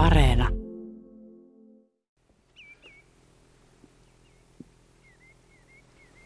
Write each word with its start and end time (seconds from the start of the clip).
Areena. 0.00 0.48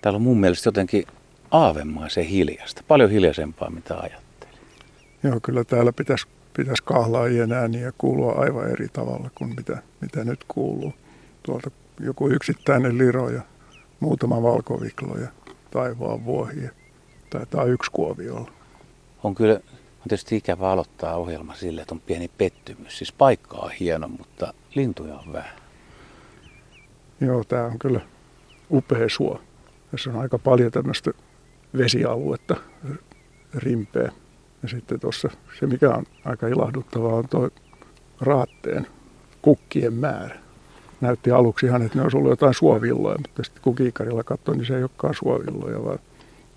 Täällä 0.01 0.17
on 0.17 0.23
mun 0.23 0.41
mielestä 0.41 0.69
jotenkin 0.69 1.05
aavemaisen 1.51 2.25
hiljasta. 2.25 2.83
Paljon 2.89 3.11
hiljaisempaa, 3.11 3.71
mitä 3.71 3.95
ajattelin. 3.99 4.55
Joo, 5.23 5.41
kyllä 5.43 5.65
täällä 5.65 5.93
pitäisi, 5.93 6.27
pitäisi 6.57 6.83
kahlaajien 6.83 7.53
ääniä 7.53 7.93
kuulua 7.99 8.33
aivan 8.33 8.71
eri 8.71 8.89
tavalla 8.93 9.31
kuin 9.35 9.55
mitä, 9.57 9.83
mitä 10.01 10.25
nyt 10.25 10.45
kuuluu. 10.49 10.95
Tuolta 11.43 11.71
joku 12.01 12.29
yksittäinen 12.29 12.99
liro 12.99 13.31
ja 13.31 13.43
muutama 14.01 14.43
valkoviklo 14.43 15.19
ja 15.19 15.29
taivaan 15.71 16.25
vuohi. 16.25 16.61
Taitaa 17.31 17.65
yksi 17.65 17.91
kuovi 17.91 18.31
olla. 18.31 18.53
On 19.23 19.35
kyllä 19.35 19.61
on 20.05 20.09
tietysti 20.09 20.37
ikävä 20.37 20.71
aloittaa 20.71 21.17
ohjelma 21.17 21.55
sille, 21.55 21.83
että 21.83 21.95
on 21.95 22.01
pieni 22.01 22.29
pettymys. 22.39 22.99
Siis 22.99 23.13
paikka 23.13 23.57
on 23.57 23.71
hieno, 23.71 24.09
mutta 24.09 24.55
lintuja 24.75 25.15
on 25.15 25.33
vähän. 25.33 25.57
Joo, 27.21 27.45
tämä 27.45 27.65
on 27.65 27.79
kyllä 27.79 28.01
upea 28.71 29.09
suo. 29.09 29.41
Tässä 29.91 30.11
on 30.11 30.17
aika 30.17 30.39
paljon 30.39 30.73
tämmöistä 30.73 31.11
vesialuetta 31.79 32.57
rimpeä. 33.55 34.13
Ja 34.63 34.69
sitten 34.69 35.01
tuossa 35.01 35.29
se, 35.61 35.67
mikä 35.67 35.91
on 35.91 36.05
aika 36.25 36.49
ilahduttavaa, 36.49 37.15
on 37.15 37.29
tuo 37.29 37.51
raatteen 38.21 38.87
kukkien 39.43 39.93
määrä. 39.93 40.37
Näytti 41.01 41.31
aluksi 41.31 41.67
ihan, 41.67 41.83
että 41.83 41.99
ne 41.99 42.03
olisi 42.03 42.17
ollut 42.17 42.31
jotain 42.31 42.55
suovilloja, 42.55 43.19
mutta 43.19 43.45
sitten 43.45 43.63
kun 43.63 43.75
kiikarilla 43.75 44.25
katsoin, 44.25 44.59
niin 44.59 44.67
se 44.67 44.77
ei 44.77 44.83
olekaan 44.83 45.15
suovilloja, 45.15 45.85
vaan, 45.85 45.99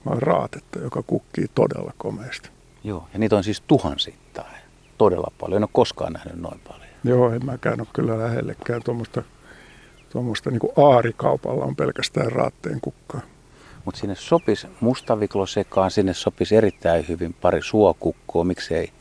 vaan 0.05 0.21
raatetta, 0.21 0.79
joka 0.79 1.03
kukkii 1.03 1.45
todella 1.55 1.93
komeasti. 1.97 2.56
Joo, 2.87 3.07
ja 3.13 3.19
niitä 3.19 3.35
on 3.35 3.43
siis 3.43 3.61
tuhansittain. 3.61 4.57
Todella 4.97 5.31
paljon. 5.39 5.57
En 5.57 5.63
ole 5.63 5.69
koskaan 5.73 6.13
nähnyt 6.13 6.41
noin 6.41 6.59
paljon. 6.67 6.87
Joo, 7.03 7.31
en 7.31 7.45
mäkään 7.45 7.81
ole 7.81 7.87
kyllä 7.93 8.17
lähellekään 8.17 8.81
tuommoista 8.83 9.23
tuommoista 10.09 10.51
niin 10.51 10.61
aarikaupalla 10.77 11.65
on 11.65 11.75
pelkästään 11.75 12.31
raatteen 12.31 12.81
kukkaa. 12.81 13.21
Mutta 13.85 13.99
sinne 13.99 14.15
sopisi 14.15 14.67
mustaviklo 14.79 15.45
sekaan, 15.45 15.91
sinne 15.91 16.13
sopisi 16.13 16.55
erittäin 16.55 17.07
hyvin 17.07 17.33
pari 17.33 17.61
suokukkoa, 17.61 18.43
miksei 18.43 18.91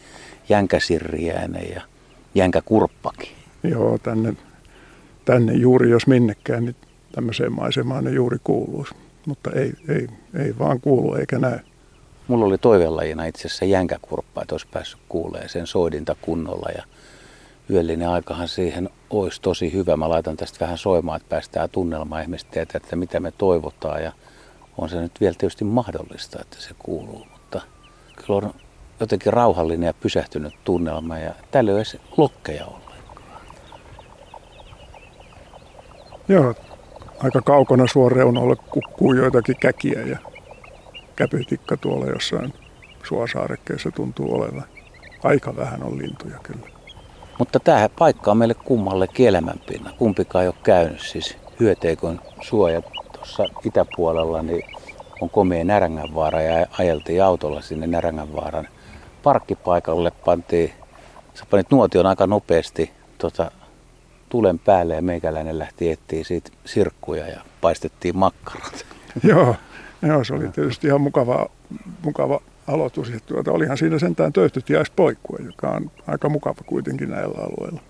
jänkäsirriäinen 0.48 1.70
ja 1.74 1.82
jänkäkurppakin. 2.34 3.32
Joo, 3.62 3.98
tänne, 3.98 4.34
tänne 5.24 5.52
juuri 5.52 5.90
jos 5.90 6.06
minnekään, 6.06 6.64
niin 6.64 6.76
tämmöiseen 7.12 7.52
maisemaan 7.52 8.04
ne 8.04 8.10
juuri 8.10 8.38
kuuluisi. 8.44 8.94
Mutta 9.26 9.50
ei, 9.50 9.72
ei, 9.88 10.08
ei 10.34 10.54
vaan 10.58 10.80
kuulu 10.80 11.14
eikä 11.14 11.38
näy. 11.38 11.58
Mulla 12.28 12.44
oli 12.46 12.58
toivellajina 12.58 13.24
itse 13.24 13.48
asiassa 13.48 13.64
jänkäkurppa, 13.64 14.42
että 14.42 14.54
olisi 14.54 14.66
päässyt 14.72 15.00
kuulemaan 15.08 15.48
sen 15.48 15.66
soidinta 15.66 16.16
kunnolla. 16.22 16.68
Ja 16.76 16.82
yöllinen 17.70 18.08
aikahan 18.08 18.48
siihen 18.48 18.90
olisi 19.10 19.40
tosi 19.40 19.72
hyvä. 19.72 19.96
Mä 19.96 20.08
laitan 20.08 20.36
tästä 20.36 20.60
vähän 20.60 20.78
soimaan, 20.78 21.16
että 21.16 21.28
päästään 21.28 21.70
tunnelmaan 21.70 22.22
ihmiset 22.22 22.50
tietää, 22.50 22.80
että 22.84 22.96
mitä 22.96 23.20
me 23.20 23.32
toivotaan. 23.38 24.02
Ja 24.02 24.12
on 24.78 24.88
se 24.88 25.00
nyt 25.00 25.20
vielä 25.20 25.34
tietysti 25.38 25.64
mahdollista, 25.64 26.38
että 26.40 26.56
se 26.60 26.70
kuuluu. 26.78 27.26
Mutta 27.32 27.60
kyllä 28.16 28.46
on 28.46 28.54
jotenkin 29.00 29.32
rauhallinen 29.32 29.86
ja 29.86 29.94
pysähtynyt 29.94 30.54
tunnelma 30.64 31.18
ja 31.18 31.34
täällä 31.50 31.70
ei 31.70 31.76
ole 31.76 32.00
lokkeja 32.16 32.66
ollenkaan. 32.66 33.40
Joo, 36.28 36.54
aika 37.18 37.42
kaukana 37.42 37.86
suoreunolle 37.92 38.56
kukkuu 38.56 39.12
joitakin 39.12 39.56
käkiä 39.60 40.00
ja 40.00 40.18
käpytikka 41.16 41.76
tuolla 41.76 42.06
jossain 42.06 42.54
suosaarekkeessa 43.02 43.90
tuntuu 43.90 44.34
olevan. 44.34 44.64
Aika 45.24 45.56
vähän 45.56 45.82
on 45.82 45.98
lintuja 45.98 46.38
kyllä. 46.42 46.68
Mutta 47.38 47.60
tämä 47.60 47.88
paikka 47.98 48.30
on 48.30 48.36
meille 48.36 48.54
kummalle 48.54 49.08
elämänpinna. 49.18 49.92
Kumpikaan 49.98 50.42
ei 50.42 50.48
ole 50.48 50.54
käynyt. 50.62 51.00
Siis 51.00 51.36
hyöteikon 51.60 52.20
suoja 52.40 52.82
tuossa 53.12 53.44
itäpuolella 53.64 54.42
niin 54.42 54.62
on 55.20 55.30
komea 55.30 55.64
Närängänvaara 55.64 56.42
ja 56.42 56.66
ajeltiin 56.78 57.24
autolla 57.24 57.60
sinne 57.60 57.86
Närängänvaaran 57.86 58.68
parkkipaikalle. 59.22 60.10
Pantiin, 60.10 60.72
sä 61.34 61.44
panit 61.50 61.70
nuotion 61.70 62.06
aika 62.06 62.26
nopeasti 62.26 62.92
tota, 63.18 63.50
tulen 64.28 64.58
päälle 64.58 64.94
ja 64.94 65.02
meikäläinen 65.02 65.58
lähti 65.58 65.90
etsiä 65.90 66.24
siitä 66.24 66.50
sirkkuja 66.64 67.28
ja 67.28 67.40
paistettiin 67.60 68.18
makkarat. 68.18 68.86
Joo, 69.22 69.56
joo 70.06 70.24
se 70.24 70.34
oli 70.34 70.48
tietysti 70.48 70.86
ihan 70.86 71.00
mukava, 71.00 71.46
mukava 72.04 72.40
aloitus. 72.66 73.10
Ja 73.10 73.20
tuota, 73.26 73.52
olihan 73.52 73.78
siinä 73.78 73.98
sentään 73.98 74.32
töyhtytiäispoikkue, 74.32 75.38
joka 75.46 75.68
on 75.68 75.90
aika 76.06 76.28
mukava 76.28 76.60
kuitenkin 76.66 77.10
näillä 77.10 77.38
alueilla. 77.38 77.80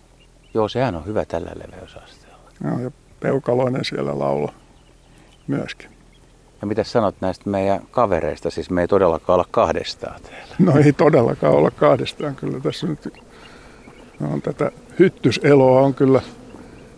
Joo, 0.54 0.68
sehän 0.68 0.94
on 0.94 1.06
hyvä 1.06 1.24
tällä 1.24 1.50
leveysasteella. 1.54 2.38
Joo, 2.64 2.78
ja 2.78 2.90
peukaloinen 3.20 3.84
siellä 3.84 4.18
laula 4.18 4.52
myöskin. 5.46 5.90
Ja 6.60 6.66
mitä 6.66 6.84
sanot 6.84 7.14
näistä 7.20 7.50
meidän 7.50 7.80
kavereista? 7.90 8.50
Siis 8.50 8.70
me 8.70 8.80
ei 8.80 8.88
todellakaan 8.88 9.34
olla 9.34 9.48
kahdestaan 9.50 10.20
täällä. 10.22 10.54
No 10.58 10.78
ei 10.78 10.92
todellakaan 10.92 11.54
olla 11.54 11.70
kahdestaan. 11.70 12.36
Kyllä 12.36 12.60
tässä 12.60 12.86
nyt 12.86 13.12
no, 14.20 14.40
tätä 14.42 14.70
hyttyseloa 14.98 15.80
on 15.80 15.94
kyllä, 15.94 16.22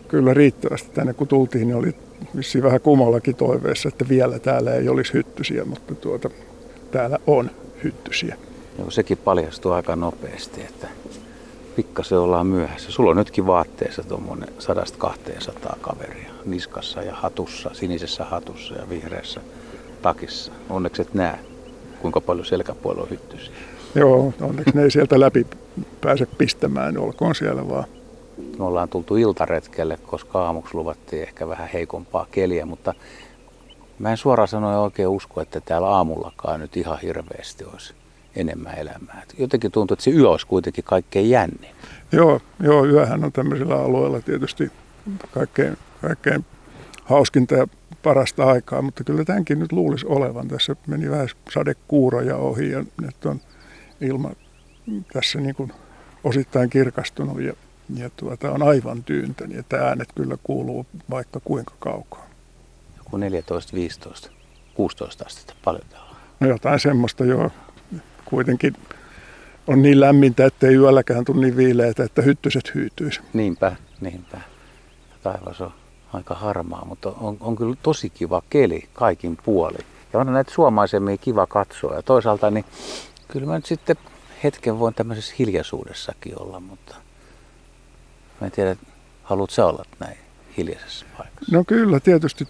kyllä 0.07 0.33
riittävästi. 0.33 0.91
Tänne 0.91 1.13
kun 1.13 1.27
tultiin, 1.27 1.67
niin 1.67 1.75
oli 1.75 1.95
vissiin 2.37 2.63
vähän 2.63 2.81
kummallakin 2.81 3.35
toiveessa, 3.35 3.89
että 3.89 4.09
vielä 4.09 4.39
täällä 4.39 4.73
ei 4.73 4.89
olisi 4.89 5.13
hyttysiä, 5.13 5.65
mutta 5.65 5.95
tuota, 5.95 6.29
täällä 6.91 7.19
on 7.27 7.51
hyttysiä. 7.83 8.35
Joo, 8.79 8.91
sekin 8.91 9.17
paljastuu 9.17 9.71
aika 9.71 9.95
nopeasti, 9.95 10.61
että 10.61 10.87
pikkasen 11.75 12.17
ollaan 12.17 12.47
myöhässä. 12.47 12.91
Sulla 12.91 13.11
on 13.11 13.17
nytkin 13.17 13.47
vaatteessa 13.47 14.03
tuommoinen 14.03 14.49
100-200 15.69 15.77
kaveria 15.81 16.31
niskassa 16.45 17.01
ja 17.01 17.15
hatussa, 17.15 17.69
sinisessä 17.73 18.23
hatussa 18.23 18.75
ja 18.75 18.89
vihreässä 18.89 19.41
takissa. 20.01 20.51
Onneksi 20.69 21.01
et 21.01 21.13
näe, 21.13 21.39
kuinka 22.01 22.21
paljon 22.21 22.45
selkäpuolella 22.45 23.03
on 23.03 23.09
hyttysiä. 23.09 23.53
Joo, 23.95 24.33
onneksi 24.41 24.75
ne 24.75 24.83
ei 24.83 24.91
sieltä 24.91 25.19
läpi 25.19 25.47
pääse 26.01 26.25
pistämään, 26.37 26.97
olkoon 26.97 27.35
siellä 27.35 27.69
vaan. 27.69 27.85
Me 28.57 28.65
ollaan 28.65 28.89
tultu 28.89 29.15
iltaretkelle, 29.15 29.97
koska 29.97 30.45
aamuksi 30.45 30.75
luvattiin 30.75 31.23
ehkä 31.23 31.47
vähän 31.47 31.69
heikompaa 31.73 32.27
keliä, 32.31 32.65
mutta 32.65 32.93
Mä 33.99 34.11
en 34.11 34.17
suoraan 34.17 34.47
sanoen 34.47 34.77
oikein 34.77 35.07
usko, 35.07 35.41
että 35.41 35.61
täällä 35.61 35.87
aamullakaan 35.87 36.59
nyt 36.59 36.77
ihan 36.77 36.99
hirveästi 36.99 37.65
olisi 37.65 37.93
enemmän 38.35 38.77
elämää. 38.77 39.23
Jotenkin 39.37 39.71
tuntuu, 39.71 39.93
että 39.93 40.03
se 40.03 40.11
yö 40.11 40.29
olisi 40.29 40.47
kuitenkin 40.47 40.83
kaikkein 40.83 41.29
jännin. 41.29 41.71
Joo, 42.11 42.41
joo 42.59 42.85
yöhän 42.85 43.23
on 43.23 43.31
tämmöisillä 43.31 43.75
alueilla 43.75 44.21
tietysti 44.21 44.71
kaikkein, 45.31 45.77
kaikkein 46.01 46.45
hauskinta 47.03 47.55
ja 47.55 47.67
parasta 48.03 48.45
aikaa, 48.45 48.81
mutta 48.81 49.03
kyllä 49.03 49.25
tämänkin 49.25 49.59
nyt 49.59 49.71
luulisi 49.71 50.05
olevan. 50.09 50.47
Tässä 50.47 50.75
meni 50.87 51.09
vähän 51.09 51.29
sadekuuroja 51.53 52.35
ohi 52.35 52.71
ja 52.71 52.85
nyt 53.01 53.25
on 53.25 53.41
ilma 54.01 54.31
tässä 55.13 55.39
niin 55.41 55.55
kuin 55.55 55.71
osittain 56.23 56.69
kirkastunut 56.69 57.41
ja, 57.41 57.53
ja 57.95 58.09
tuota, 58.09 58.51
on 58.51 58.63
aivan 58.63 59.03
tyyntä, 59.03 59.47
niin 59.47 59.59
että 59.59 59.87
äänet 59.87 60.09
kyllä 60.15 60.37
kuuluu 60.43 60.85
vaikka 61.09 61.39
kuinka 61.39 61.73
kaukaa 61.79 62.29
kuin 63.09 63.19
14, 63.19 63.73
15, 63.73 64.29
16 64.73 65.25
astetta. 65.25 65.53
Paljon 65.65 65.85
täällä 65.89 66.09
No 66.39 66.47
jotain 66.47 66.79
semmoista 66.79 67.25
joo. 67.25 67.51
Kuitenkin 68.25 68.73
on 69.67 69.81
niin 69.81 69.99
lämmintä, 69.99 70.45
ettei 70.45 70.75
yölläkään 70.75 71.25
tule 71.25 71.41
niin 71.41 71.57
viileitä, 71.57 72.03
että 72.03 72.21
hyttyset 72.21 72.75
hyytyisi. 72.75 73.21
Niinpä, 73.33 73.75
niinpä. 74.01 74.41
Taivas 75.23 75.61
on 75.61 75.71
aika 76.13 76.35
harmaa, 76.35 76.85
mutta 76.85 77.13
on, 77.19 77.37
on 77.39 77.55
kyllä 77.55 77.75
tosi 77.83 78.09
kiva 78.09 78.41
keli 78.49 78.89
kaikin 78.93 79.37
puoli. 79.43 79.77
Ja 80.13 80.19
on 80.19 80.33
näitä 80.33 80.51
suomaisemmin 80.53 81.19
kiva 81.19 81.47
katsoa. 81.47 81.95
Ja 81.95 82.01
toisaalta 82.01 82.51
niin 82.51 82.65
kyllä 83.27 83.45
mä 83.45 83.55
nyt 83.55 83.65
sitten 83.65 83.95
hetken 84.43 84.79
voin 84.79 84.93
tämmöisessä 84.93 85.35
hiljaisuudessakin 85.39 86.41
olla, 86.41 86.59
mutta 86.59 86.95
mä 88.41 88.47
en 88.47 88.51
tiedä, 88.51 88.75
haluatko 89.23 89.53
sä 89.53 89.65
olla 89.65 89.85
näin 89.99 90.17
hiljaisessa 90.57 91.05
paikassa? 91.17 91.55
No 91.55 91.63
kyllä, 91.63 91.99
tietysti 91.99 92.47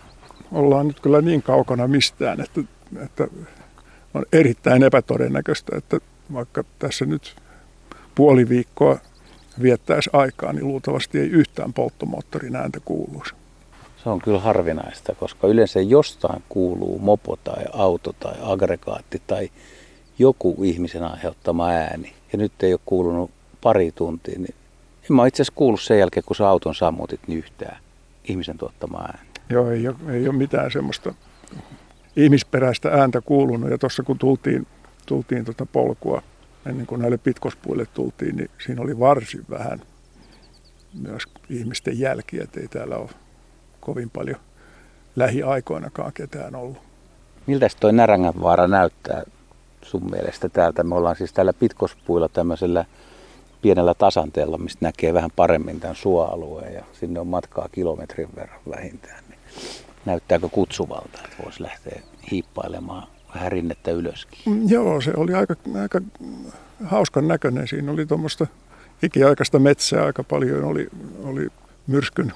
ollaan 0.51 0.87
nyt 0.87 0.99
kyllä 0.99 1.21
niin 1.21 1.41
kaukana 1.41 1.87
mistään, 1.87 2.41
että, 2.41 2.61
että 3.05 3.27
on 4.13 4.25
erittäin 4.33 4.83
epätodennäköistä, 4.83 5.77
että 5.77 5.99
vaikka 6.33 6.63
tässä 6.79 7.05
nyt 7.05 7.35
puoli 8.15 8.49
viikkoa 8.49 8.97
viettäisi 9.61 10.09
aikaa, 10.13 10.53
niin 10.53 10.67
luultavasti 10.67 11.19
ei 11.19 11.27
yhtään 11.27 11.73
polttomoottorin 11.73 12.55
ääntä 12.55 12.79
kuuluisi. 12.85 13.33
Se 14.03 14.09
on 14.09 14.19
kyllä 14.19 14.39
harvinaista, 14.39 15.15
koska 15.15 15.47
yleensä 15.47 15.81
jostain 15.81 16.43
kuuluu 16.49 16.99
mopo 16.99 17.35
tai 17.43 17.65
auto 17.73 18.13
tai 18.19 18.33
aggregaatti 18.41 19.21
tai 19.27 19.49
joku 20.19 20.57
ihmisen 20.63 21.03
aiheuttama 21.03 21.69
ääni. 21.69 22.13
Ja 22.31 22.37
nyt 22.37 22.63
ei 22.63 22.73
ole 22.73 22.79
kuulunut 22.85 23.31
pari 23.61 23.91
tuntia, 23.91 24.39
niin 24.39 24.55
en 25.09 25.15
mä 25.15 25.27
itse 25.27 25.41
asiassa 25.41 25.55
kuullut 25.55 25.81
sen 25.81 25.99
jälkeen, 25.99 26.23
kun 26.23 26.35
sä 26.35 26.49
auton 26.49 26.75
sammutit, 26.75 27.19
niin 27.27 27.39
yhtään 27.39 27.77
ihmisen 28.23 28.57
tuottamaa 28.57 29.01
ääni. 29.01 29.29
Joo, 29.49 29.71
ei 29.71 29.87
ole, 29.87 29.95
ei 30.09 30.29
ole 30.29 30.37
mitään 30.37 30.71
semmoista 30.71 31.13
ihmisperäistä 32.15 32.89
ääntä 32.89 33.21
kuulunut. 33.21 33.71
Ja 33.71 33.77
tuossa 33.77 34.03
kun 34.03 34.17
tultiin, 34.17 34.67
tultiin 35.05 35.45
tuota 35.45 35.65
polkua, 35.65 36.21
ennen 36.65 36.85
kuin 36.85 37.01
näille 37.01 37.17
pitkospuille 37.17 37.85
tultiin, 37.85 38.35
niin 38.35 38.49
siinä 38.65 38.81
oli 38.81 38.99
varsin 38.99 39.45
vähän 39.49 39.81
myös 41.01 41.23
ihmisten 41.49 41.99
jälkiä, 41.99 42.43
että 42.43 42.59
ei 42.59 42.67
täällä 42.67 42.97
ole 42.97 43.09
kovin 43.79 44.09
paljon 44.09 44.39
lähiaikoinakaan 45.15 46.13
ketään 46.13 46.55
ollut. 46.55 46.77
Miltä 47.47 47.67
toi 47.79 47.93
Närängänvaara 47.93 48.67
näyttää 48.67 49.23
sun 49.81 50.11
mielestä 50.11 50.49
täältä? 50.49 50.83
Me 50.83 50.95
ollaan 50.95 51.15
siis 51.15 51.33
täällä 51.33 51.53
Pitkospuilla 51.53 52.29
tämmöisellä 52.29 52.85
pienellä 53.61 53.93
tasanteella, 53.93 54.57
mistä 54.57 54.85
näkee 54.85 55.13
vähän 55.13 55.31
paremmin 55.35 55.79
tämän 55.79 55.95
suoalueen 55.95 56.73
ja 56.73 56.83
sinne 56.93 57.19
on 57.19 57.27
matkaa 57.27 57.69
kilometrin 57.71 58.29
verran 58.35 58.59
vähintään. 58.69 59.23
Niin 59.29 59.39
näyttääkö 60.05 60.49
kutsuvalta, 60.49 61.19
että 61.23 61.43
voisi 61.43 61.63
lähteä 61.63 62.01
hiippailemaan 62.31 63.07
vähän 63.35 63.51
rinnettä 63.51 63.91
ylöskin? 63.91 64.39
Mm, 64.45 64.69
joo, 64.69 65.01
se 65.01 65.11
oli 65.17 65.33
aika, 65.33 65.55
aika 65.81 66.01
hauskan 66.85 67.27
näköinen. 67.27 67.67
Siinä 67.67 67.91
oli 67.91 68.05
tuommoista 68.05 68.47
ikiaikaista 69.03 69.59
metsää 69.59 70.05
aika 70.05 70.23
paljon. 70.23 70.63
Oli, 70.63 70.87
oli 71.23 71.47
myrskyn 71.87 72.33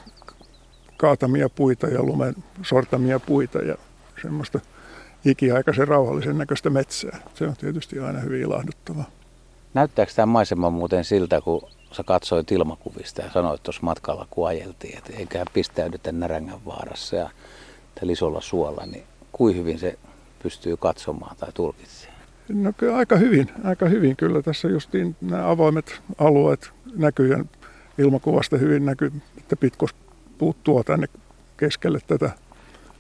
kaatamia 0.98 1.50
puita 1.50 1.88
ja 1.88 2.04
lumen 2.04 2.36
sortamia 2.62 3.20
puita 3.20 3.60
ja 3.60 3.76
semmoista 4.22 4.60
ikiaikaisen 5.26 5.88
rauhallisen 5.88 6.38
näköistä 6.38 6.70
metsää. 6.70 7.20
Se 7.34 7.48
on 7.48 7.56
tietysti 7.56 8.00
aina 8.00 8.20
hyvin 8.20 8.42
ilahduttavaa. 8.42 9.06
Näyttääkö 9.74 10.12
tämä 10.16 10.26
maisema 10.26 10.70
muuten 10.70 11.04
siltä, 11.04 11.42
kun 11.42 11.70
sä 11.92 12.04
katsoit 12.04 12.52
ilmakuvista 12.52 13.22
ja 13.22 13.32
sanoit 13.32 13.64
tuossa 13.64 13.82
matkalla, 13.84 14.28
kun 14.30 14.48
ajeltiin, 14.48 14.98
että 14.98 15.14
eiköhän 15.18 15.48
pistäydytä 15.54 16.12
Närängän 16.12 16.66
vaarassa 16.66 17.16
ja 17.16 17.30
tällä 17.96 18.14
isolla 18.14 18.42
suolla, 18.42 18.86
niin 18.86 19.04
kuin 19.32 19.56
hyvin 19.56 19.80
se 19.80 20.00
pystyy 20.44 20.78
katsomaan 20.78 21.36
tai 21.36 21.52
tulkitsemaan? 21.54 22.20
No 22.50 22.74
kyllä 22.78 22.96
aika 22.96 23.16
hyvin, 23.16 23.52
aika 23.64 23.86
hyvin 23.86 24.16
kyllä. 24.16 24.42
Tässä 24.42 24.68
justiin 24.68 25.16
nämä 25.22 25.50
avoimet 25.50 26.02
alueet 26.18 26.72
näkyy 26.96 27.46
ilmakuvasta 27.98 28.58
hyvin 28.58 28.86
näkyy, 28.86 29.12
että 29.38 29.56
pitkos 29.56 29.96
puuttuu 30.38 30.84
tänne 30.84 31.08
keskelle 31.58 32.00
tätä 32.08 32.32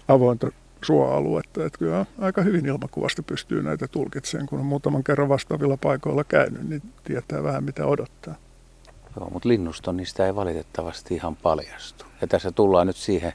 avointa 0.07 0.51
suoaluetta. 0.83 1.65
Että 1.65 1.79
kyllä 1.79 2.05
aika 2.19 2.41
hyvin 2.41 2.65
ilmakuvasta 2.65 3.23
pystyy 3.23 3.63
näitä 3.63 3.87
tulkitsemaan, 3.87 4.47
kun 4.47 4.59
on 4.59 4.65
muutaman 4.65 5.03
kerran 5.03 5.29
vastaavilla 5.29 5.77
paikoilla 5.77 6.23
käynyt, 6.23 6.69
niin 6.69 6.81
tietää 7.03 7.43
vähän 7.43 7.63
mitä 7.63 7.85
odottaa. 7.85 8.35
Joo, 9.19 9.29
mutta 9.29 9.49
linnusto 9.49 9.91
niistä 9.91 10.25
ei 10.25 10.35
valitettavasti 10.35 11.15
ihan 11.15 11.35
paljastu. 11.35 12.05
Ja 12.21 12.27
tässä 12.27 12.51
tullaan 12.51 12.87
nyt 12.87 12.95
siihen 12.95 13.33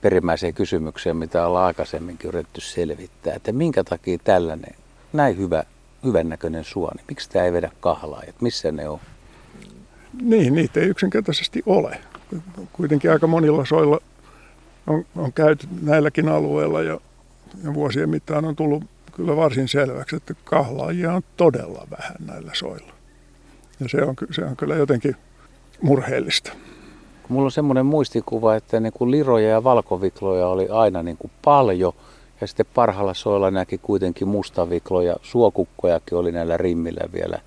perimmäiseen 0.00 0.54
kysymykseen, 0.54 1.16
mitä 1.16 1.46
ollaan 1.46 1.66
aikaisemminkin 1.66 2.28
yritetty 2.28 2.60
selvittää, 2.60 3.34
että 3.34 3.52
minkä 3.52 3.84
takia 3.84 4.18
tällainen 4.24 4.74
näin 5.12 5.38
hyvä, 5.38 5.64
hyvän 6.04 6.28
näköinen 6.28 6.64
suo, 6.64 6.90
niin 6.96 7.04
miksi 7.08 7.30
tämä 7.30 7.44
ei 7.44 7.52
vedä 7.52 7.70
kahlaa, 7.80 8.22
että 8.22 8.42
missä 8.42 8.72
ne 8.72 8.88
on? 8.88 9.00
Niin, 10.22 10.54
niitä 10.54 10.80
ei 10.80 10.86
yksinkertaisesti 10.86 11.62
ole. 11.66 11.98
Kuitenkin 12.72 13.10
aika 13.10 13.26
monilla 13.26 13.64
soilla 13.64 13.98
on, 14.86 15.04
on 15.16 15.32
käyty 15.32 15.66
näilläkin 15.82 16.28
alueilla 16.28 16.82
ja, 16.82 17.00
ja 17.64 17.74
vuosien 17.74 18.10
mittaan 18.10 18.44
on 18.44 18.56
tullut 18.56 18.84
kyllä 19.12 19.36
varsin 19.36 19.68
selväksi, 19.68 20.16
että 20.16 20.34
kahlaajia 20.44 21.12
on 21.12 21.22
todella 21.36 21.86
vähän 21.90 22.16
näillä 22.26 22.50
soilla. 22.54 22.92
Ja 23.80 23.88
se 23.88 24.02
on, 24.02 24.14
se 24.30 24.44
on 24.44 24.56
kyllä 24.56 24.74
jotenkin 24.74 25.16
murheellista. 25.82 26.52
Mulla 27.28 27.44
on 27.44 27.52
semmoinen 27.52 27.86
muistikuva, 27.86 28.56
että 28.56 28.80
niin 28.80 28.92
kuin 28.92 29.10
liroja 29.10 29.48
ja 29.48 29.64
valkovikloja 29.64 30.46
oli 30.46 30.68
aina 30.68 31.02
niin 31.02 31.16
kuin 31.16 31.30
paljon. 31.44 31.92
Ja 32.40 32.46
sitten 32.46 32.66
parhaalla 32.74 33.14
soilla 33.14 33.50
näki 33.50 33.78
kuitenkin 33.78 34.28
mustavikloja. 34.28 35.16
Suokukkojakin 35.22 36.18
oli 36.18 36.32
näillä 36.32 36.56
rimmillä 36.56 37.12
vielä 37.12 37.38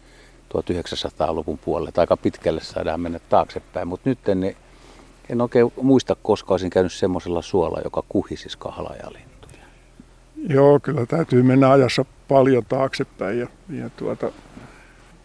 1900-luvun 0.57 1.57
puolella. 1.57 1.91
Aika 1.97 2.17
pitkälle 2.17 2.61
saadaan 2.61 2.99
mennä 2.99 3.19
taaksepäin. 3.29 3.87
Mutta 3.87 4.09
nyt 4.09 4.19
niin 4.35 4.55
en 5.29 5.41
oikein 5.41 5.73
muista, 5.81 6.15
koska 6.23 6.53
olisin 6.53 6.69
käynyt 6.69 6.93
semmoisella 6.93 7.41
suolla, 7.41 7.81
joka 7.83 8.03
kuhisis 8.09 8.55
kahlajalintuja. 8.55 9.63
Joo, 10.49 10.79
kyllä 10.79 11.05
täytyy 11.05 11.43
mennä 11.43 11.71
ajassa 11.71 12.05
paljon 12.27 12.65
taaksepäin. 12.65 13.39
Ja, 13.39 13.47
ja 13.69 13.89
tuota, 13.89 14.31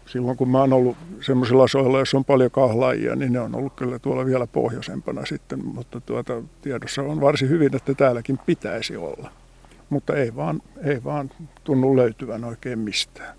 silloin 0.05 0.37
kun 0.37 0.49
mä 0.49 0.59
oon 0.59 0.73
ollut 0.73 0.97
semmoisilla 1.21 1.67
soilla, 1.67 1.97
joissa 1.97 2.17
on 2.17 2.25
paljon 2.25 2.51
kahlaajia, 2.51 3.15
niin 3.15 3.33
ne 3.33 3.39
on 3.39 3.55
ollut 3.55 3.73
kyllä 3.75 3.99
tuolla 3.99 4.25
vielä 4.25 4.47
pohjoisempana 4.47 5.25
sitten. 5.25 5.65
Mutta 5.65 6.01
tuota, 6.01 6.41
tiedossa 6.61 7.01
on 7.01 7.21
varsin 7.21 7.49
hyvin, 7.49 7.75
että 7.75 7.93
täälläkin 7.93 8.39
pitäisi 8.45 8.97
olla. 8.97 9.31
Mutta 9.89 10.15
ei 10.15 10.35
vaan, 10.35 10.61
ei 10.83 11.03
vaan 11.03 11.29
tunnu 11.63 11.97
löytyvän 11.97 12.43
oikein 12.43 12.79
mistään. 12.79 13.35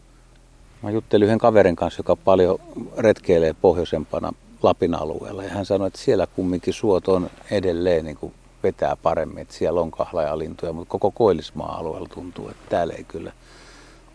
Mä 0.82 0.90
juttelin 0.90 1.26
yhden 1.26 1.38
kaverin 1.38 1.76
kanssa, 1.76 2.00
joka 2.00 2.16
paljon 2.16 2.58
retkeilee 2.98 3.54
pohjoisempana 3.60 4.32
Lapin 4.62 4.94
alueella. 4.94 5.44
Ja 5.44 5.50
hän 5.50 5.66
sanoi, 5.66 5.86
että 5.86 5.98
siellä 5.98 6.26
kumminkin 6.26 6.74
suot 6.74 7.08
on 7.08 7.30
edelleen 7.50 8.04
niin 8.04 8.16
kuin 8.16 8.34
vetää 8.62 8.96
paremmin, 8.96 9.38
että 9.38 9.54
siellä 9.54 9.80
on 9.80 9.90
kahlajalintuja, 9.90 10.72
mutta 10.72 10.90
koko 10.90 11.10
Koillismaa 11.10 11.76
alueella 11.76 12.08
tuntuu, 12.14 12.48
että 12.48 12.62
täällä 12.68 12.94
ei 12.94 13.04
kyllä, 13.04 13.32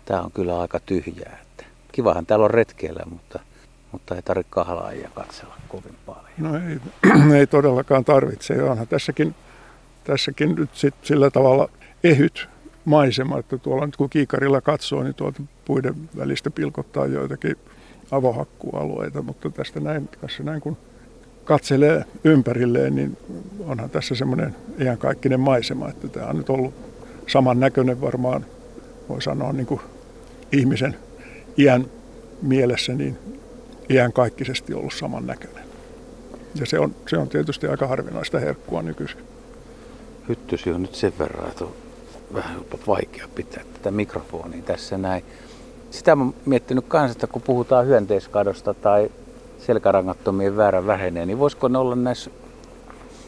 tämä 0.05 0.21
on 0.21 0.31
kyllä 0.31 0.59
aika 0.59 0.79
tyhjää. 0.79 1.39
Että 1.41 1.65
kivahan 1.91 2.25
täällä 2.25 2.45
on 2.45 2.51
retkeillä, 2.51 3.03
mutta, 3.09 3.39
mutta 3.91 4.15
ei 4.15 4.21
tarvitse 4.21 4.49
kahlaajia 4.49 5.09
katsella 5.13 5.55
kovin 5.67 5.95
paljon. 6.05 6.31
No 6.37 6.55
ei, 6.55 6.79
ei 7.39 7.47
todellakaan 7.47 8.05
tarvitse. 8.05 8.63
Onhan 8.63 8.87
tässäkin, 8.87 9.35
tässäkin 10.03 10.55
nyt 10.55 10.69
sit 10.73 10.95
sillä 11.01 11.29
tavalla 11.29 11.69
ehyt 12.03 12.49
maisema, 12.85 13.39
että 13.39 13.57
tuolla 13.57 13.85
nyt 13.85 13.97
kun 13.97 14.09
kiikarilla 14.09 14.61
katsoo, 14.61 15.03
niin 15.03 15.15
tuolta 15.15 15.41
puiden 15.65 16.09
välistä 16.17 16.51
pilkottaa 16.51 17.05
joitakin 17.05 17.57
avohakkualueita, 18.11 19.21
mutta 19.21 19.49
tästä 19.49 19.79
näin, 19.79 20.09
tässä 20.21 20.43
näin 20.43 20.61
kun 20.61 20.77
katselee 21.43 22.05
ympärilleen, 22.23 22.95
niin 22.95 23.17
onhan 23.59 23.89
tässä 23.89 24.15
semmoinen 24.15 24.55
iankaikkinen 24.79 25.39
maisema, 25.39 25.89
että 25.89 26.07
tämä 26.07 26.25
on 26.25 26.37
nyt 26.37 26.49
ollut 26.49 26.73
saman 27.27 27.59
näköinen 27.59 28.01
varmaan, 28.01 28.45
voi 29.09 29.21
sanoa 29.21 29.53
niin 29.53 29.65
kuin 29.65 29.81
ihmisen 30.51 30.95
iän 31.57 31.85
mielessä, 32.41 32.93
niin 32.93 33.17
iankaikkisesti 33.89 34.73
ollut 34.73 34.93
saman 34.93 35.27
näköinen. 35.27 35.63
Ja 36.59 36.65
se 36.65 36.79
on, 36.79 36.95
se 37.09 37.17
on 37.17 37.29
tietysti 37.29 37.67
aika 37.67 37.87
harvinaista 37.87 38.39
herkkua 38.39 38.81
nykyisin. 38.81 39.19
Hyttysi 40.29 40.71
on 40.71 40.81
nyt 40.81 40.95
sen 40.95 41.13
verran, 41.19 41.49
että 41.49 41.65
on 41.65 41.73
vähän 42.33 42.61
vaikea 42.87 43.27
pitää 43.35 43.63
tätä 43.73 43.91
mikrofonia 43.91 44.61
tässä 44.61 44.97
näin. 44.97 45.23
Sitä 45.91 46.15
mä 46.15 46.25
miettinyt 46.45 46.85
kanssa, 46.87 47.11
että 47.11 47.27
kun 47.27 47.41
puhutaan 47.41 47.87
hyönteiskadosta 47.87 48.73
tai 48.73 49.11
selkärangattomien 49.57 50.57
väärä 50.57 50.87
vähenee, 50.87 51.25
niin 51.25 51.39
voisiko 51.39 51.67
ne 51.67 51.77
olla 51.77 51.95
näissä 51.95 52.31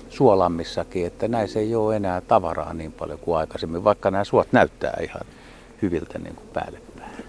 suolammissakin, 0.09 1.05
että 1.05 1.27
näissä 1.27 1.59
ei 1.59 1.75
ole 1.75 1.95
enää 1.95 2.21
tavaraa 2.21 2.73
niin 2.73 2.91
paljon 2.91 3.19
kuin 3.19 3.37
aikaisemmin, 3.37 3.83
vaikka 3.83 4.11
nämä 4.11 4.23
suot 4.23 4.47
näyttää 4.51 4.97
ihan 5.03 5.21
hyviltä 5.81 6.19
niin 6.19 6.35
kuin 6.35 6.47
päälle. 6.53 6.79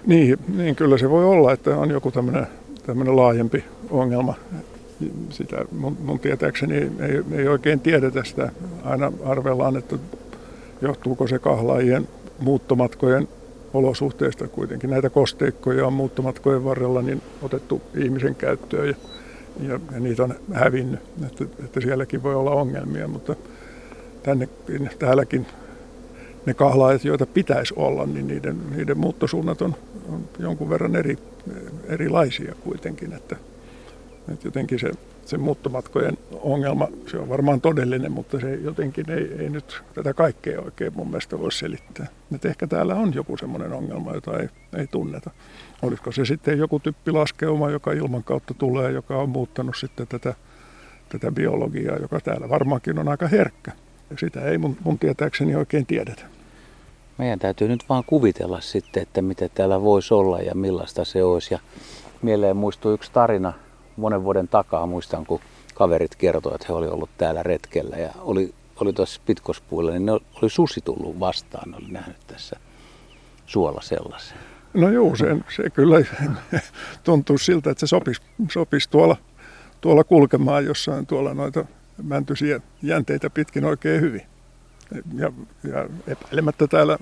Niin, 0.07 0.39
niin, 0.57 0.77
kyllä 0.77 0.99
se 0.99 1.11
voi 1.11 1.25
olla, 1.25 1.53
että 1.53 1.77
on 1.77 1.91
joku 1.91 2.11
tämmöinen, 2.11 2.47
tämmöinen 2.87 3.17
laajempi 3.17 3.65
ongelma. 3.91 4.35
Sitä 5.31 5.57
mun, 5.73 5.97
mun 6.05 6.19
tietääkseni 6.19 6.77
ei, 6.77 7.23
ei 7.33 7.49
oikein 7.49 7.81
tiedetä 7.81 8.25
sitä. 8.25 8.51
Aina 8.85 9.13
arvellaan, 9.25 9.77
että 9.77 9.97
johtuuko 10.83 11.27
se 11.27 11.39
kahlaajien 11.39 12.09
muuttomatkojen 12.39 13.29
olosuhteista 13.75 14.49
kuitenkin. 14.49 14.91
Näitä 14.91 15.11
kosteikkoja 15.11 15.87
on 15.87 15.93
muuttomatkojen 15.93 16.65
varrella 16.65 17.03
niin 17.03 17.23
otettu 17.43 17.83
ihmisen 17.95 18.35
käyttöön 18.35 18.89
ja, 18.89 18.95
ja, 19.69 19.81
ja 19.93 20.01
niitä 20.01 20.23
on 20.23 20.35
hävinnyt, 20.53 21.01
että, 21.27 21.45
että 21.65 21.81
sielläkin 21.81 22.23
voi 22.23 22.35
olla 22.35 22.51
ongelmia, 22.51 23.09
mutta 23.09 23.37
tänne, 24.23 24.49
täälläkin 24.99 25.47
ne 26.47 26.55
kahlaajat, 26.55 27.05
joita 27.05 27.27
pitäisi 27.27 27.75
olla, 27.77 28.07
niin 28.07 28.29
niiden, 28.29 28.57
niiden 28.77 28.99
muuttosuunnat 28.99 29.63
on, 29.63 29.75
on 30.09 30.29
jonkun 30.39 30.71
verran 30.71 30.97
eri, 30.97 31.19
erilaisia 31.89 32.55
kuitenkin, 32.65 33.13
että, 33.13 33.37
että 34.33 34.49
jotenkin 34.49 34.79
se 34.79 34.91
se 35.31 35.39
muuttomatkojen 35.39 36.19
ongelma, 36.41 36.89
se 37.07 37.19
on 37.19 37.29
varmaan 37.29 37.61
todellinen, 37.61 38.13
mutta 38.13 38.41
se 38.41 38.55
jotenkin 38.55 39.11
ei, 39.11 39.33
ei 39.39 39.51
nyt 39.51 39.83
tätä 39.95 40.15
kaikkea 40.15 40.61
oikein 40.61 40.93
mun 40.97 41.09
mielestä 41.09 41.39
voi 41.39 41.53
selittää. 41.53 42.07
Että 42.35 42.49
ehkä 42.49 42.67
täällä 42.67 42.95
on 42.95 43.15
joku 43.15 43.37
semmoinen 43.37 43.73
ongelma, 43.73 44.15
jota 44.15 44.39
ei, 44.39 44.49
ei 44.77 44.87
tunneta. 44.87 45.31
Olisiko 45.83 46.13
se 46.13 46.25
sitten 46.25 46.59
joku 46.59 46.81
typpilaskeuma, 46.81 47.71
joka 47.71 47.93
ilman 47.93 48.25
kautta 48.25 48.55
tulee, 48.55 48.93
joka 48.93 49.17
on 49.17 49.29
muuttanut 49.29 49.77
sitten 49.77 50.07
tätä, 50.07 50.35
tätä 51.09 51.33
biologiaa, 51.33 51.97
joka 51.97 52.21
täällä 52.21 52.49
varmaankin 52.49 52.99
on 52.99 53.09
aika 53.09 53.29
herkkä. 53.29 53.73
Ja 54.11 54.17
sitä 54.19 54.41
ei 54.41 54.59
mun, 54.59 54.77
mun 54.85 54.99
tietääkseni 54.99 55.55
oikein 55.55 55.87
tiedetä. 55.87 56.23
Meidän 57.19 57.39
täytyy 57.39 57.69
nyt 57.69 57.85
vaan 57.89 58.05
kuvitella 58.07 58.61
sitten, 58.61 59.03
että 59.03 59.23
mitä 59.23 59.49
täällä 59.49 59.83
voisi 59.83 60.15
olla 60.15 60.41
ja 60.41 60.55
millaista 60.55 61.05
se 61.05 61.25
olisi. 61.25 61.55
Ja 61.55 61.61
mieleen 62.23 62.57
muistuu 62.57 62.93
yksi 62.93 63.13
tarina, 63.13 63.53
monen 64.01 64.25
vuoden 64.25 64.49
takaa 64.49 64.87
muistan, 64.87 65.27
kun 65.27 65.41
kaverit 65.75 66.17
kertoivat, 66.17 66.61
että 66.61 66.73
he 66.73 66.75
olivat 66.75 66.95
ollut 66.95 67.11
täällä 67.19 67.43
retkellä 67.43 67.97
ja 67.97 68.13
oli, 68.19 68.55
oli 68.81 68.93
tuossa 68.93 69.21
pitkospuilla, 69.27 69.91
niin 69.91 70.07
ne 70.07 70.13
oli 70.13 70.51
susi 70.51 70.81
tullut 70.81 71.21
vastaan, 71.21 71.71
ne 71.71 71.77
oli 71.77 71.89
nähnyt 71.91 72.17
tässä 72.27 72.57
suolla 73.47 73.81
sellaisen. 73.81 74.39
No 74.75 74.91
joo, 74.91 75.17
se, 75.17 75.37
se 75.57 75.71
kyllä 75.71 75.97
tuntuu 77.05 77.39
siltä, 77.39 77.71
että 77.71 77.81
se 77.81 77.87
sopisi, 77.87 78.23
sopisi 78.53 78.91
tuolla, 78.91 79.17
tuolla 79.81 80.05
kulkemaan 80.05 80.65
jossain 80.65 81.07
tuolla 81.07 81.35
noita 81.35 81.65
mäntysiä 82.03 82.61
jänteitä 82.83 83.31
pitkin 83.31 83.65
oikein 83.65 84.01
hyvin. 84.01 84.23
Ja, 85.15 85.33
ja 85.65 85.89
epäilemättä 86.07 86.67
täällä 86.67 86.99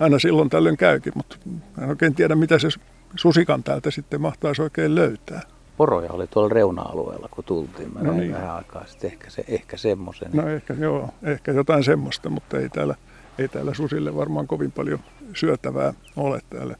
aina 0.00 0.18
silloin 0.18 0.50
tällöin 0.50 0.76
käykin, 0.76 1.12
mutta 1.16 1.36
en 1.82 1.88
oikein 1.88 2.14
tiedä, 2.14 2.34
mitä 2.34 2.58
se 2.58 2.68
susikan 3.16 3.62
täältä 3.62 3.90
sitten 3.90 4.20
mahtaisi 4.20 4.62
oikein 4.62 4.94
löytää. 4.94 5.42
Poroja 5.80 6.12
oli 6.12 6.26
tuolla 6.26 6.48
reuna-alueella, 6.48 7.28
kun 7.30 7.44
tultiin. 7.44 7.94
Mä 7.94 8.00
no 8.02 8.12
niin. 8.12 8.32
vähän 8.32 8.56
aikaa 8.56 8.86
sitten, 8.86 9.10
ehkä, 9.10 9.30
se, 9.30 9.44
ehkä 9.48 9.76
semmoisen. 9.76 10.30
No 10.32 10.48
ehkä, 10.48 10.74
joo, 10.74 11.08
ehkä 11.22 11.52
jotain 11.52 11.84
semmoista, 11.84 12.30
mutta 12.30 12.58
ei 12.58 12.68
täällä, 12.68 12.94
ei 13.38 13.48
täällä 13.48 13.74
susille 13.74 14.16
varmaan 14.16 14.46
kovin 14.46 14.72
paljon 14.72 14.98
syötävää 15.34 15.94
ole 16.16 16.40
täällä. 16.50 16.76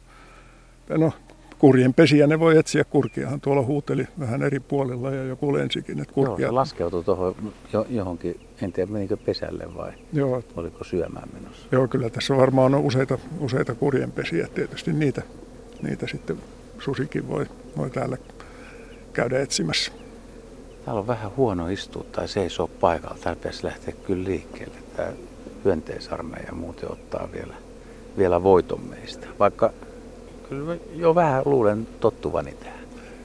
No, 0.88 1.12
kurjen 1.58 1.94
pesiä 1.94 2.26
ne 2.26 2.40
voi 2.40 2.58
etsiä. 2.58 2.84
Kurkiahan 2.84 3.40
tuolla 3.40 3.62
huuteli 3.62 4.06
vähän 4.18 4.42
eri 4.42 4.60
puolilla 4.60 5.10
ja 5.10 5.24
joku 5.24 5.52
lensikin. 5.52 6.00
Että 6.00 6.14
kurkia... 6.14 6.46
Joo, 6.46 6.50
se 6.50 6.54
laskeutui 6.54 7.04
tuohon 7.04 7.34
johonkin, 7.88 8.40
en 8.62 8.72
tiedä 8.72 8.92
menikö 8.92 9.16
pesälle 9.16 9.74
vai 9.76 9.92
Joo. 10.12 10.42
oliko 10.56 10.84
syömään 10.84 11.28
menossa. 11.32 11.68
Joo, 11.72 11.88
kyllä 11.88 12.10
tässä 12.10 12.36
varmaan 12.36 12.74
on 12.74 12.80
useita, 12.80 13.18
useita 13.38 13.74
kurjen 13.74 14.12
pesiä. 14.12 14.48
Tietysti 14.54 14.92
niitä, 14.92 15.22
niitä 15.82 16.06
sitten 16.06 16.36
susikin 16.78 17.28
voi, 17.28 17.46
voi 17.76 17.90
täällä 17.90 18.16
käydä 19.12 19.40
etsimässä. 19.40 19.92
Täällä 20.84 21.00
on 21.00 21.06
vähän 21.06 21.36
huono 21.36 21.68
istua 21.68 22.04
tai 22.12 22.28
seisoo 22.28 22.70
paikalla. 22.80 23.18
Täällä 23.20 23.36
pitäisi 23.36 23.64
lähteä 23.64 23.94
kyllä 24.06 24.24
liikkeelle. 24.24 24.76
Tämä 24.96 25.08
hyönteisarmeija 25.64 26.52
muuten 26.52 26.92
ottaa 26.92 27.28
vielä, 27.32 27.54
vielä 28.18 28.42
voiton 28.42 28.80
meistä. 28.80 29.26
Vaikka 29.38 29.72
kyllä 30.48 30.76
jo 30.94 31.14
vähän 31.14 31.42
luulen 31.44 31.88
tottuvani 32.00 32.52
tähän. 32.52 32.80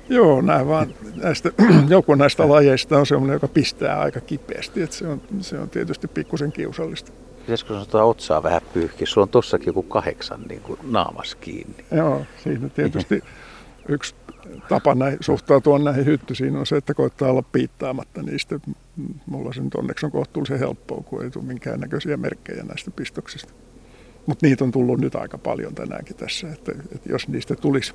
Joo, 0.09 0.41
näin 0.41 0.67
vaan 0.67 0.93
näistä, 1.15 1.51
joku 1.87 2.15
näistä 2.15 2.49
lajeista 2.49 2.97
on 2.97 3.05
sellainen, 3.05 3.33
joka 3.33 3.47
pistää 3.47 3.99
aika 3.99 4.21
kipeästi. 4.21 4.81
Että 4.81 4.95
se, 4.95 5.07
on, 5.07 5.21
se 5.41 5.59
on 5.59 5.69
tietysti 5.69 6.07
pikkusen 6.07 6.51
kiusallista. 6.51 7.11
Pitäisikö 7.39 7.73
sinun 7.73 7.87
tuota 7.87 8.05
otsaa 8.05 8.43
vähän 8.43 8.61
pyyhkiä? 8.73 9.07
Sulla 9.07 9.25
on 9.25 9.29
tossakin 9.29 9.67
joku 9.67 9.83
kahdeksan 9.83 10.41
niin 10.49 10.61
kuin 10.61 10.79
naamas 10.83 11.35
kiinni. 11.35 11.85
Joo, 11.91 12.21
siinä 12.43 12.69
tietysti 12.69 13.23
yksi 13.89 14.15
tapa 14.69 14.95
näin, 14.95 15.17
suhtautua 15.21 15.79
näihin 15.79 16.05
hyttysiin 16.05 16.55
on 16.55 16.65
se, 16.65 16.77
että 16.77 16.93
koittaa 16.93 17.29
olla 17.29 17.43
piittaamatta 17.51 18.21
niistä. 18.21 18.59
Mulla 19.25 19.53
se 19.53 19.61
nyt 19.61 19.75
onneksi 19.75 20.05
on 20.05 20.11
kohtuullisen 20.11 20.59
helppoa, 20.59 21.03
kun 21.05 21.23
ei 21.23 21.29
tule 21.29 21.45
minkäännäköisiä 21.45 22.17
merkkejä 22.17 22.63
näistä 22.63 22.91
pistoksista. 22.91 23.53
Mutta 24.25 24.47
niitä 24.47 24.63
on 24.63 24.71
tullut 24.71 24.99
nyt 24.99 25.15
aika 25.15 25.37
paljon 25.37 25.75
tänäänkin 25.75 26.15
tässä, 26.15 26.47
että, 26.51 26.71
että 26.95 27.09
jos 27.09 27.27
niistä 27.27 27.55
tulisi 27.55 27.93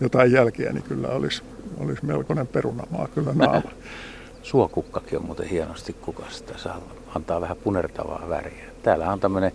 jotain 0.00 0.32
jälkiä, 0.32 0.72
niin 0.72 0.82
kyllä 0.82 1.08
olisi, 1.08 1.42
olisi 1.78 2.04
melkoinen 2.04 2.46
perunamaa 2.46 3.08
kyllä 3.14 3.32
naama. 3.34 3.70
Suokukkakin 4.42 5.18
on 5.18 5.24
muuten 5.26 5.48
hienosti 5.48 5.92
kukasta. 5.92 6.58
Se 6.58 6.68
antaa 7.14 7.40
vähän 7.40 7.56
punertavaa 7.56 8.28
väriä. 8.28 8.64
Täällä 8.82 9.12
on 9.12 9.20
tämmöinen 9.20 9.52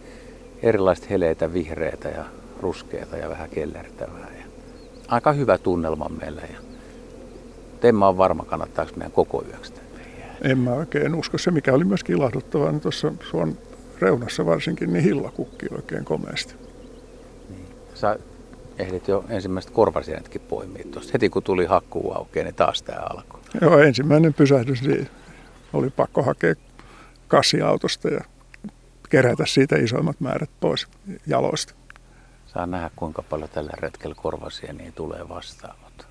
erilaista 0.62 1.08
heleitä, 1.10 1.53
vihreitä 1.53 2.10
ja 2.10 2.25
ruskeita 2.62 3.17
ja 3.17 3.29
vähän 3.29 3.50
kellertävää. 3.50 4.38
Aika 5.09 5.31
hyvä 5.31 5.57
tunnelma 5.57 6.09
meillä. 6.09 6.41
Ja 6.41 6.59
en 7.89 7.95
mä 7.95 8.07
ole 8.07 8.17
varma, 8.17 8.43
kannattaako 8.43 8.91
meidän 8.95 9.11
koko 9.11 9.43
yöksi 9.47 9.73
En 10.41 10.57
mä 10.57 10.71
oikein 10.71 11.15
usko. 11.15 11.37
Se, 11.37 11.51
mikä 11.51 11.73
oli 11.73 11.83
myös 11.83 12.03
ilahduttavaa, 12.09 12.71
niin 12.71 12.81
tuossa 12.81 13.13
suon 13.29 13.57
reunassa 14.01 14.45
varsinkin, 14.45 14.93
niin 14.93 15.03
hillakukki 15.03 15.65
oikein 15.71 16.05
komeasti. 16.05 16.53
Niin. 17.49 17.67
Sä 17.93 18.19
ehdit 18.79 19.07
jo 19.07 19.25
ensimmäiset 19.29 19.71
korvasienetkin 19.71 20.41
poimia 20.41 20.83
tuosta. 20.91 21.11
Heti 21.13 21.29
kun 21.29 21.43
tuli 21.43 21.65
hakkuu 21.65 22.13
aukeaa, 22.13 22.43
niin 22.43 22.55
taas 22.55 22.81
tämä 22.81 23.01
alkoi. 23.09 23.39
Joo, 23.61 23.79
ensimmäinen 23.79 24.33
pysähdys 24.33 24.81
niin 24.81 25.09
oli 25.73 25.89
pakko 25.89 26.23
hakea 26.23 26.55
kassiautosta 27.27 28.09
ja 28.09 28.21
kerätä 29.09 29.45
siitä 29.45 29.75
isommat 29.75 30.19
määrät 30.19 30.49
pois 30.59 30.87
jaloista. 31.27 31.73
Saa 32.53 32.65
nähdä, 32.65 32.91
kuinka 32.96 33.22
paljon 33.22 33.50
tällä 33.50 33.72
retkellä 33.74 34.15
korvasieniä 34.15 34.91
tulee 34.91 35.29
vastaan, 35.29 35.75
mutta 35.84 36.06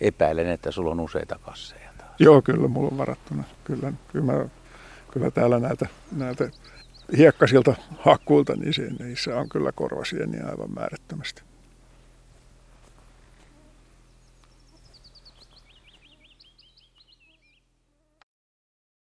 epäilen, 0.00 0.48
että 0.48 0.70
sulla 0.70 0.90
on 0.90 1.00
useita 1.00 1.38
kasseja 1.42 1.90
taas. 1.98 2.10
Joo, 2.18 2.42
kyllä 2.42 2.68
mulla 2.68 2.88
on 2.88 2.98
varattuna. 2.98 3.44
Kyllä, 3.64 3.92
kyllä, 4.08 4.32
mä, 4.32 4.48
kyllä 5.12 5.30
täällä 5.30 5.58
näitä, 5.58 5.86
näitä 6.12 6.50
hiekkasilta 7.16 7.74
hakkuilta, 7.98 8.56
niin 8.56 8.96
niissä 8.98 9.36
on 9.36 9.48
kyllä 9.48 9.72
korvasieniä 9.72 10.46
aivan 10.46 10.74
määrättömästi. 10.74 11.42